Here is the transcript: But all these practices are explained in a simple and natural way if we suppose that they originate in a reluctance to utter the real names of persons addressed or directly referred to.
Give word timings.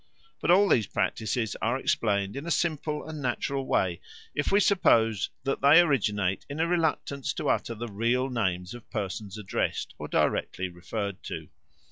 But 0.39 0.49
all 0.49 0.67
these 0.67 0.87
practices 0.87 1.55
are 1.61 1.77
explained 1.77 2.35
in 2.35 2.47
a 2.47 2.49
simple 2.49 3.07
and 3.07 3.21
natural 3.21 3.67
way 3.67 4.01
if 4.33 4.51
we 4.51 4.59
suppose 4.59 5.29
that 5.43 5.61
they 5.61 5.79
originate 5.79 6.43
in 6.49 6.59
a 6.59 6.65
reluctance 6.65 7.33
to 7.33 7.49
utter 7.49 7.75
the 7.75 7.87
real 7.87 8.27
names 8.31 8.73
of 8.73 8.89
persons 8.89 9.37
addressed 9.37 9.93
or 9.99 10.07
directly 10.07 10.69
referred 10.69 11.21
to. 11.25 11.49